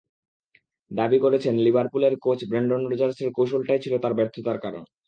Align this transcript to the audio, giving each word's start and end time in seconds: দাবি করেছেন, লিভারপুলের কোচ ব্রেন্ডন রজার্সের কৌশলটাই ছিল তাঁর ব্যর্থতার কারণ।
দাবি 0.91 1.17
করেছেন, 1.19 1.53
লিভারপুলের 1.65 2.13
কোচ 2.19 2.39
ব্রেন্ডন 2.49 2.81
রজার্সের 2.85 3.29
কৌশলটাই 3.31 3.83
ছিল 3.83 3.93
তাঁর 3.97 4.17
ব্যর্থতার 4.17 4.57
কারণ। 4.65 4.83